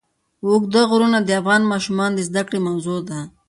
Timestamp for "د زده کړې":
2.17-2.59